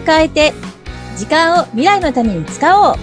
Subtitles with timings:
[0.00, 0.52] を変えて、
[1.16, 2.96] 時間を未来のために使おう。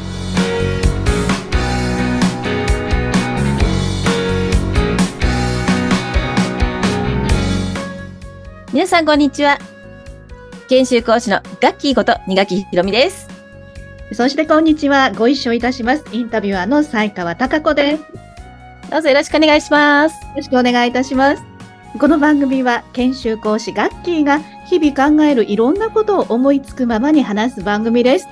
[8.73, 9.57] 皆さん、こんにちは。
[10.67, 13.27] 研修講師のガッキーこと二垣ひろみです。
[14.13, 15.11] そしてこんにちは。
[15.11, 16.03] ご一緒いたします。
[16.11, 18.01] インタビュアーの西川貴子です。
[18.01, 18.07] よ
[18.91, 20.15] どうぞよろしくお願いします。
[20.35, 21.56] ろしくお願いいたします。
[21.99, 28.27] この番組は研修講師ガッキーが日々考えるいろんなことを思いつくままに話す番組です。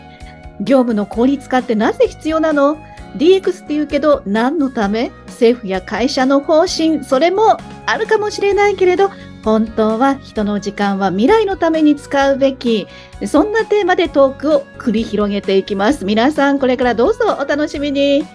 [0.62, 2.78] 業務の効率化ってなぜ必要なの
[3.18, 5.12] ?DX って言うけど何のため？
[5.28, 7.58] 政府や会社の方針、それも
[7.88, 9.10] あるかもしれないけれど、
[9.44, 12.88] 本当は人の時間は未来のために使うべき。
[13.26, 16.06] そんなテーマでトークを繰り広げていきます。
[16.06, 18.20] 皆さんこれからどうぞお楽しみに。
[18.20, 18.26] よ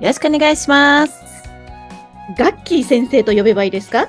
[0.00, 1.12] ろしくお願いします。
[2.36, 4.08] ガッキー先生と呼べばいいですか？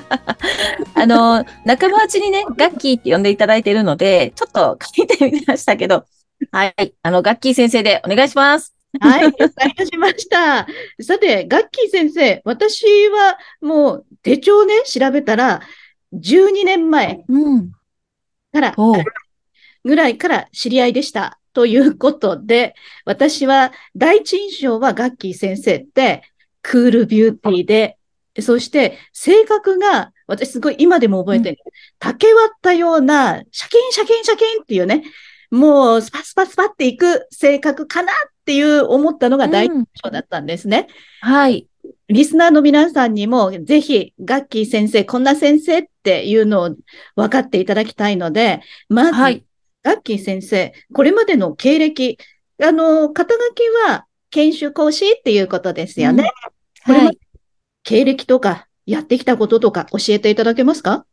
[0.94, 6.04] あの、仲間内にね、ガッキーって呼んでいただいているので、ちょっと書いてみましたけど、
[6.50, 6.94] はい。
[7.02, 8.74] あの、ガッキー先生でお願いします。
[9.00, 10.66] はい、了解いたしました。
[11.00, 15.62] さて、ガッキー先生、私はもう手帳ね、調べたら、
[16.12, 17.72] 12年前うん。
[18.52, 19.04] から、おう
[19.84, 21.38] ぐらいから知り合いでした。
[21.52, 26.22] ということで、私は第一印象はガッキー先生って、
[26.62, 27.98] クールビューティーで、
[28.40, 31.58] そして性格が、私すごい今でも覚えてる、
[31.98, 35.04] 竹割ったような、シャキンシャキンシャキンっていうね、
[35.50, 40.88] もうスパスパスパっていく性格かなっていう思ったのが第一印象だったんですね。
[41.20, 41.68] はい。
[42.08, 46.76] リスナーの皆さんにも、ぜひ、ガッキー先生、こんな先生っていうのを
[47.16, 49.44] 分かっていただきたいので、まず、はい。
[49.82, 52.18] ガッキー先生、これまでの経歴、
[52.62, 56.30] あの、肩書きは研修講師っていうことですよね。
[56.86, 57.18] これまはい。
[57.84, 61.06] 経歴とか、やってきたこととか教えていただけますか？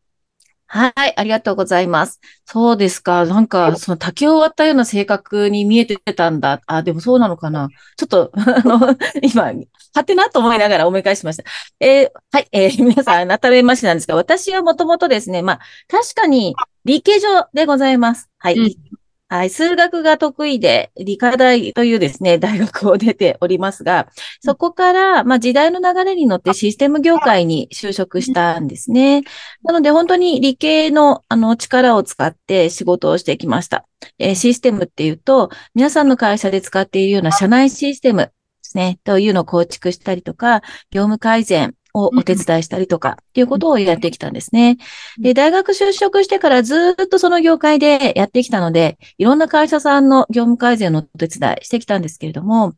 [0.74, 1.14] はい。
[1.18, 2.22] ありがとうございます。
[2.46, 3.26] そうですか。
[3.26, 6.62] なんか、その竹を割ったような性格に見えてたんだ。
[6.66, 7.68] あ、でもそうなのかな。
[7.98, 9.52] ちょっと、 あの、今、
[9.94, 11.44] はてなと思いながら思い返しました。
[11.82, 12.48] えーはい。
[12.54, 15.60] えー 皆さん、改めましてなんですが、私はもともとですね、まあ、
[15.90, 18.30] 確かに理系上でございます。
[18.38, 18.56] はい。
[18.58, 18.91] うん
[19.32, 19.50] はい。
[19.50, 24.10] 数学が得意で、理科大というですね、大学を出ておりますが、
[24.42, 29.24] そこから、まあ、時代の流れに乗ってシステム業界に就職したんですね。
[29.64, 33.88] なので、本当に理系の、あの、力を使って仕事をしてきました。
[34.20, 38.32] えーシステムっていうと、皆さんの会社で使っているような社内システムで
[38.64, 40.62] すね、というのを構築したりとか、
[40.92, 44.78] 業務改善をお手伝いしたりとか、っていうことをやってきたんですね。
[45.20, 52.74] で、大学就職してからずっとその業界でやってきたので、いろんな会社さんの業務改善のお手伝いしてきたんですけれども、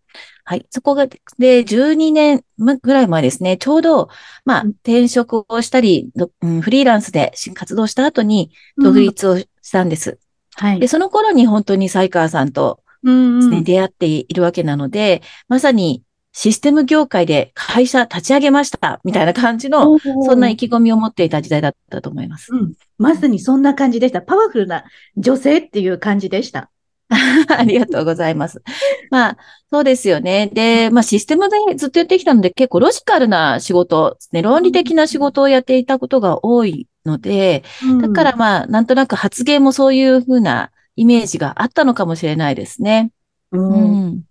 [0.45, 0.65] はい。
[0.69, 4.09] そこが、で、12年ぐらい前ですね、ちょうど、
[4.45, 10.19] まあ、うん転職をしたり、どうんフリーランスで活動した後に独立をしたんです。
[10.55, 10.87] はいで、。
[10.87, 16.03] その頃に本当に西川さんと出会っているわけなので、まさに
[16.35, 22.51] システム業界で会社立ち上げました、みたいな感じの、そんな意気込みを持っていた時代だったと思います。
[22.51, 22.73] うん。
[22.97, 24.21] まさにそんな感じでした。
[24.21, 24.83] パワフルな
[25.15, 26.71] 女性っていう感じでした。
[27.55, 28.63] ありがとうございます。
[29.11, 29.37] まあ、
[29.69, 30.49] そうですよね。
[30.51, 37.63] で、まあ、システムでずっとやってきたので、結構ロジカルな仕事ね、論理的な仕事をやっていたことが多いので、
[38.01, 43.11] だからまあ、なんとなく発言もそういうふうなイメージがあったのかもしれないですね。
[43.51, 44.23] う、うんん。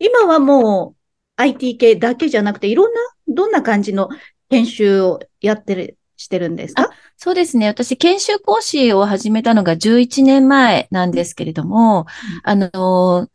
[0.00, 0.97] 今はもう
[1.38, 4.08] IT 系だけじゃなくて、いろんな、どんな感じの
[4.50, 6.90] 研修をやってる、してるんですか？
[7.16, 7.68] そうですね。
[7.68, 12.06] 私、研修講師を始めたのが11年前なんですけれども、
[12.42, 13.28] あの、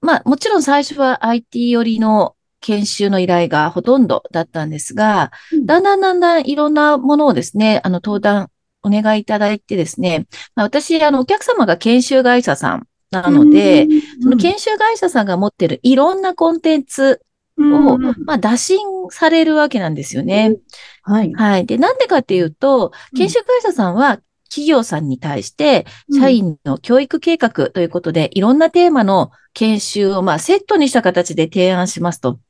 [0.00, 5.66] まあ、もちろん最初は IT 寄りの研修の依頼がほとんどだったんですが、うん。
[5.66, 8.50] だんだんだんだんいろんなものをですね、あの、登壇
[8.82, 13.86] お願いいただいてですね、まあ、私、あの、お客様が研修会社さんなので、
[14.22, 17.20] その研修会社さんが持っているいろんなコンテンツ
[17.60, 18.78] を、うんまあ、打診
[19.10, 20.56] されるわけなんですよね。
[21.02, 21.32] はい。
[21.32, 21.66] はい。
[21.66, 32.40] で、なんでかっていうと、研修会社さんは企業さんに対して、社員の教育計画ということで、いろんなテーマの研修を、まあ、セットにした形で提案しますと。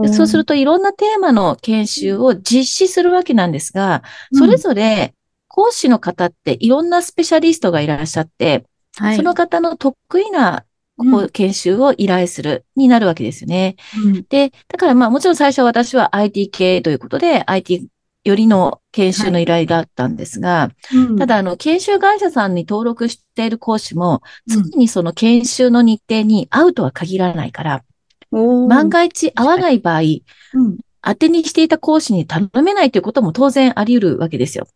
[0.00, 4.02] でそうすると、いろんなテーマの研修を実施するわけなんですが、
[4.32, 5.14] それぞれ
[5.48, 8.64] 講師の方っていろんなスペシャリストがいらっしゃって、
[8.96, 10.64] はい、その方の得意な
[11.04, 13.76] こうう研修を依頼するになるわけですよね。
[14.04, 14.24] うん。
[14.28, 17.88] で、だからまあもちろん最初は私は IT 系ということで IT
[18.24, 21.16] よりの研修の依頼だったんですが、うん。
[21.16, 24.70] ただあの研修会社さんに登録している講師もうん。
[24.70, 27.84] 常にその研修の日程に合うとは限らないから、
[28.32, 28.68] おー。
[28.68, 30.78] 万が一合わない場合、うん。
[31.02, 34.68] 当てにしていた講師に頼めないということも当然あり得るわけですよ。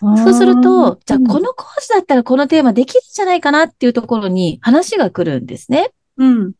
[0.00, 5.90] そうすると、じゃあこの講師だったらこのテーマできるんじゃないかなっていうところに話が来るんですね。
[6.16, 6.52] うん。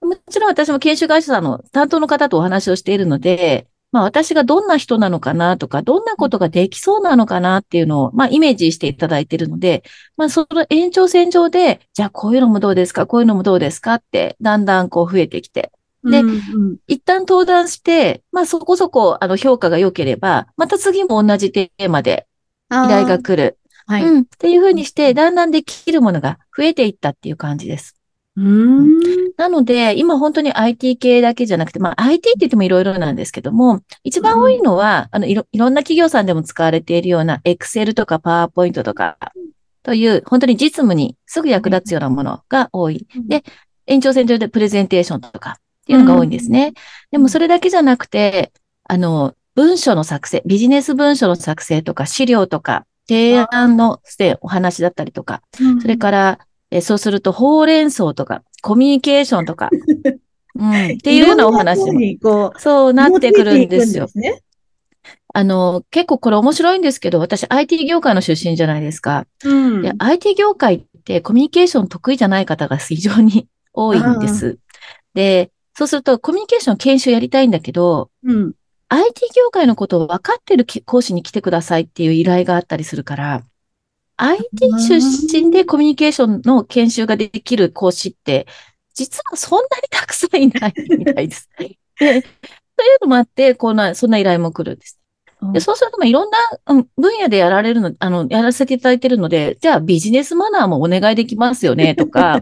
[0.00, 9.82] もちろん私も研修会社さんの担当の方とお話をしているので、まあ私がどんな人なのかなとか、どんなことができそうなのかなっていうのを、まあイメージしていただいているので、
[10.16, 15.72] まあその延長線上で、じゃあこういうのもどうですかこういうのもどうですかって、だんだんこう増えてきて、
[16.04, 22.27] でうんうん一旦登壇して、まあそこそこあの評価が良ければ、また次も同じテーマで
[22.70, 23.58] 依頼が来る。
[23.86, 24.02] はい。
[24.04, 24.20] うん。
[24.20, 27.96] っていうふうにして、だんだんできるものが増えていったっていう感じです。
[28.36, 28.88] うーん。
[29.36, 39.18] なので、今本当に IT 系だけじゃなくて、まあ IT って言ってもいろいろなんですけども、一番多いのは、あのいろ、いろんな企業さんでも使われているような Excel とか PowerPoint とか、
[39.82, 43.06] という、本当に実務にすぐ役立つようなものが多い。
[43.26, 43.42] で、
[43.86, 46.74] 延長線上でプレゼンテーションとかっていうのが多いんですね。
[47.10, 48.52] でもそれだけじゃなくて、
[48.84, 56.38] あの、文書の作成、ビジネス文書の作成とか、資料とか、提案のしてお話だったりとか、うんそれから、
[56.70, 59.68] えそうすると、ほうれん草とか、コミュニケーションとか、
[60.54, 61.80] うん、っていうようなお話
[62.22, 64.08] も、そうなってくるんですよ。
[65.34, 69.26] あの、結構これ面白いんですけど、私 IT 業界の出身じゃないですか。
[69.42, 74.58] うんで、IT 業界ってコミュニケーション得意じゃない方が非常に多いんです。
[75.14, 78.52] で、そうするとコミュニケーション研修やりたいんだけど、うん。
[78.88, 83.42] IT 業界のことを分かってるき講師に来てくださいっていう依頼があったりするから、
[84.16, 84.46] IT
[84.88, 88.46] 出身でコミュニケーションの研修ができる講師って、
[88.94, 91.48] 実はそんなにたくさんいないみたいです。
[91.58, 94.98] で、というのもあって、こんな、そんな依頼も来るんです。
[95.52, 102.40] で、そうすると、まあ、いろんなうん分野でやられるの、あの、やらせていただいてるので、じゃあビジネスマナーもお願いできますよね、とか、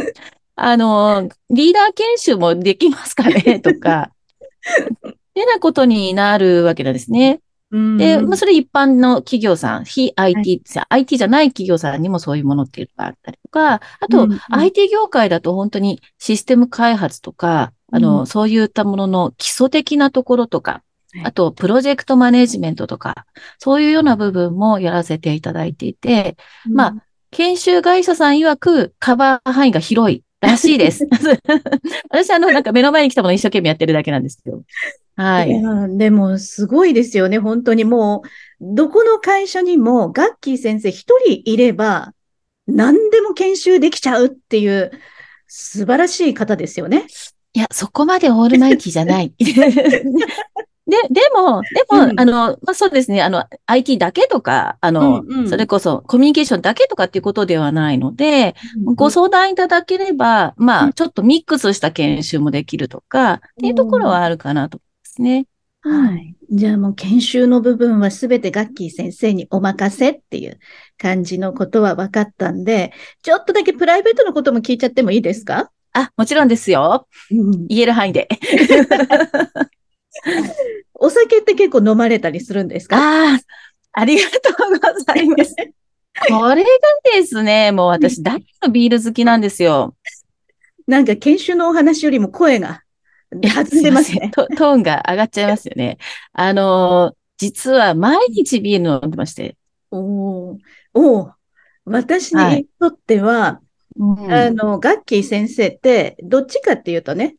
[0.56, 4.10] あの、リーダー研修もできますかね、とか、
[5.08, 7.40] っ てなことになるわけなんですね。
[7.70, 7.96] うん。
[7.96, 18.26] で、まあ、それ一般の企業さん、非 IT、IT じゃない企業さんにもそういうものっていうのがあったりとか、あとうんうん、IT 業界だと本当にシステム開発とか、あうの、ん。
[18.26, 20.82] そういったものの基礎的なところとか
[21.14, 23.26] はい、あと、プロジェクトマネジメントとか、
[23.58, 26.96] そういうような部分もやらせていただいていて、まあ、
[27.30, 31.06] 研修会社さん曰くカバー範囲が広いらしいです。
[32.10, 34.62] 私、あの、なんか目の前に来たものを一生懸命やってるだけなんですけど。
[35.16, 35.52] はいい。
[35.52, 37.38] やでも、すごいですよね。
[37.38, 38.28] 本当にもう、
[38.74, 42.12] どこの会社にも、ガッキー先生一人いれば、
[42.66, 44.90] 何でも研修できちゃうっていう、
[45.46, 47.06] 素晴らしい方ですよね。
[47.52, 49.32] いや、そこまでオールマイティじゃない。
[50.86, 58.54] で、でも、でも、うんあの、まあ、そうですね、あの、IT だけとか、あの、うんうんそれこそコミュニケーションだけとかっていうことではないので、
[58.94, 65.46] ご相談いただければ、まあ、うんちょっとミックスした研修もできるとか、っていうところはあるかなと思いますね。
[65.80, 66.34] はい。
[66.50, 70.58] じゃあもう研修の部分はすべてガッキー先生にお任せっていう
[70.98, 72.92] 感じのことは分かったんで、
[73.22, 75.70] ちょっとだけプライベートのことも聞いちゃってもいいですか？
[75.92, 77.06] あ、もちろんですよ。
[77.30, 78.28] うん言える範囲で。
[80.94, 82.96] お酒って結構飲まれたりするんですか？
[82.96, 83.40] ああ、
[83.92, 85.54] ありがとうございます。
[86.28, 86.68] これが
[87.14, 89.96] ですね、もう私大のビール好きなんですよ。
[90.86, 92.82] なんか研修のお話よりも声が
[93.32, 94.30] 外れますね。
[94.34, 95.98] トトーンが上がっちゃいますよね。
[96.32, 99.56] あのー実は毎日ビール飲んでまして。
[99.90, 100.58] おー
[100.94, 101.32] おー
[101.84, 103.60] 私はいにとっては、
[103.96, 107.34] うんあの、ガッキー先生って、どっちかっていうとね、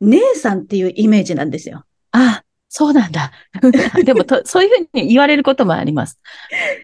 [0.00, 1.84] 姉さんっていうイメージなんですよ。
[2.12, 3.32] あ、そうなんだ。
[4.04, 6.18] でもと、そういうふうに言われることもあります。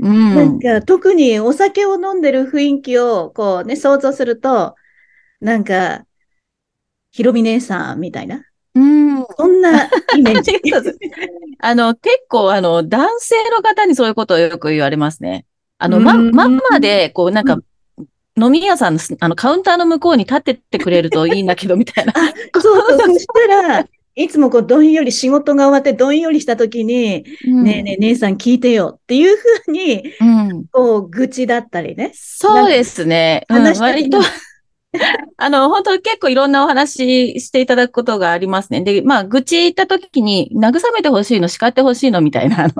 [0.00, 0.58] うなんん。
[0.58, 4.74] か特にお酒を飲んでる雰囲気をこうね、想像すると、
[5.40, 6.06] なんか、
[7.10, 8.42] ひろみ姉さんみたいな、
[8.74, 9.26] うん。
[9.36, 9.84] そんな
[10.16, 10.52] イメージ
[11.60, 11.74] あ。
[11.74, 15.44] の、結構、あの、男性の方にそういうことをよく言われますね。
[15.78, 17.58] あの、ま、うんママで、こう、なんか、
[18.40, 22.12] 飲み屋さんのす、あの、カウンターの向こうに立ってってくれるといいんだけど、みたいな。
[22.54, 30.64] そうそう、 そしたら、いつもこう、どんより、仕事が終わってどんよりした時に、うんねえねえ、姉さん聞いてよっていうふうに、うん。
[30.70, 32.12] こう、愚痴だったりね。
[32.14, 33.46] そうですね。
[33.48, 34.20] うん、割と、
[35.38, 38.82] あの、本当結構いろんなお話していただくことがありますね。
[38.82, 42.68] で、まあ、愚痴言った時に、慰めてほしいの、叱ってほしいの、みたいな。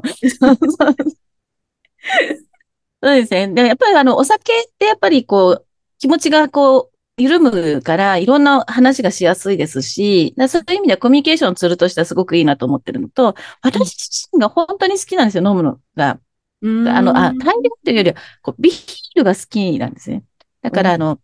[3.03, 3.49] そうですね。
[3.49, 5.67] で、やっぱりあの、お酒ってやっぱりこう、
[5.99, 16.21] 気持ちがこう、緩むから、いろんな話がしやすいですし、だそういう意味ではコミュニケーションツールとしてはすごくいいなと思ってるのと、私自身が本当に好きなんですよ、飲むのが。
[16.63, 18.75] あの、あ、大量というよりは、こうビー
[19.17, 20.23] ルが好きなんですね。
[20.63, 21.21] だから、うんあの、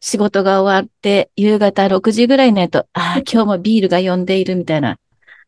[0.00, 4.98] 仕事が終わって、夕方6時ぐらいになると、ああ、今日もビールが呼んでいるみたいな、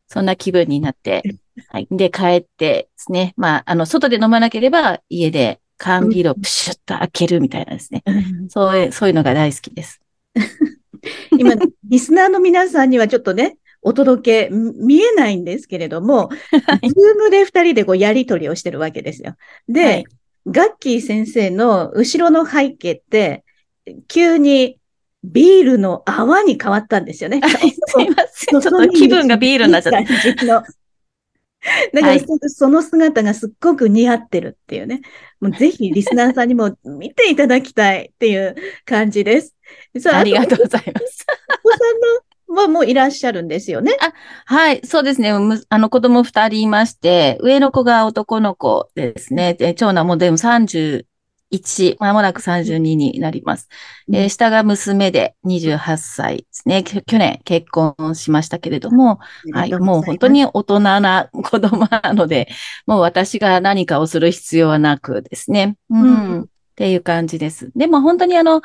[0.07, 1.23] そんな気分になって、
[1.69, 1.89] はい。
[1.91, 3.35] で、帰ってですね。
[3.37, 8.03] まあ、あの、外で飲まなければ、家で缶ビールをプシュッと開けるみたいなですね。
[8.49, 10.01] そういう、そういうのが大好きです。
[11.39, 19.37] 今、リスナーの皆さんにはちょっとね、お届け、見えないんですけれども、ズームで二人でこうやりとりをしてるわけですよ。
[19.69, 20.05] で、はい、
[20.49, 23.45] ガッキー先生の後ろの背景って、
[24.09, 24.79] 急に
[25.23, 27.41] ビールの泡に変わったんですよね。
[27.43, 28.61] すいません。
[28.61, 30.65] ちょっと気分がビールになっちゃった。
[31.93, 35.01] だから、はい、その姿がすっごく似合ってるっていうね。
[35.41, 38.55] もうぜひリスナーさんにも見ていただきたいっていう
[38.85, 39.55] 感じです。
[40.13, 41.27] ありがとうございます。
[41.65, 41.79] お子さ
[42.49, 43.97] んのはもういらっしゃるんですよね。
[44.01, 44.13] あ
[44.47, 45.33] はい、そうですね。
[45.69, 49.55] あの子供二人いまして、上の子が男の子ですね。
[49.55, 50.39] で長男もでも
[51.53, 53.69] 31、まもなく32になります。
[54.09, 56.83] うん、えー、下が娘で28歳ですね。
[56.83, 59.19] 去年結婚しましたけれども、
[59.53, 62.49] はい、もう本当に大人な子供なので、
[62.87, 65.77] もう私が何かをする必要はなくですね。
[65.91, 66.03] うん。
[66.03, 66.07] う
[66.39, 67.71] ん、っていう感じです。
[67.77, 68.63] でも本当にあの、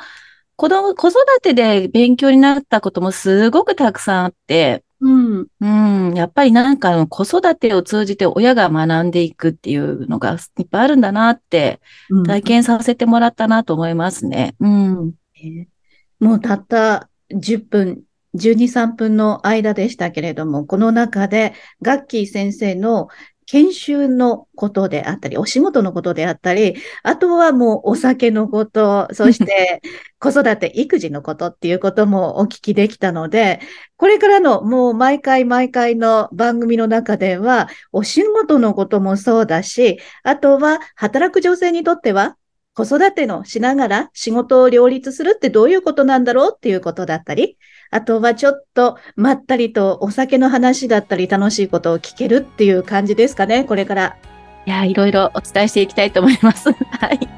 [0.56, 5.46] 子供、子育てで勉強になったこともすごくたくさんあって、うん。
[5.60, 6.14] うん。
[6.14, 11.80] やっぱりなんか子育てを通じて親が学んでいくっていうのがいっぱいあるんだなって
[12.24, 14.54] 体験させてもらったなと思いますね。
[14.60, 15.12] うん。
[15.34, 18.02] えー、もうたった10分、
[18.34, 23.08] 12、3分の間でしたけれども、この中でガッキー先生の
[23.46, 29.82] 研修のことであったり、お仕事のことであったり、あとはもうお酒のこと、そして
[30.18, 33.60] 子育て、育児のことっていうこともお聞きできたので、
[33.96, 42.36] これからのもう毎回毎回の番組の中では、お仕事のこともそうだし、あとは働く女性にとっては、
[42.74, 47.58] 子育てのしながら仕事を両立するってどういうことなんだろうっていうことだったり、
[47.90, 54.16] あとはちょっとまったりとお酒の話だったり楽しいことを聞けるっていう感じですかね、これから。
[54.64, 56.72] いや、いろいろお伝えしていきたいと思います。
[56.72, 56.76] は
[57.12, 57.28] い。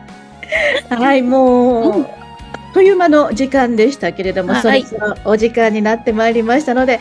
[0.88, 2.23] はい、もう、
[2.74, 7.00] という間の時間でしたけれども、そろそろお時間になってまいりましたので、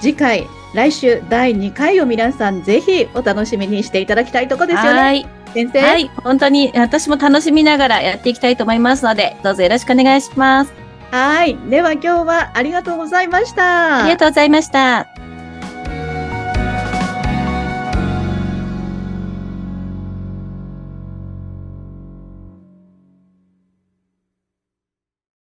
[0.00, 4.98] 次回、来週第2回を皆さんぜひお楽しみにしていただきたいところですよね。
[4.98, 5.26] はい。
[5.52, 5.80] 先生。
[5.82, 6.10] はい。
[6.24, 10.72] 本当に私も楽しみながらやっていきたいと思いますので、どうぞよろしくお願いします。
[11.10, 11.56] はい。
[11.68, 14.04] では今日はありがとうございました。
[14.04, 15.09] ありがとうございました。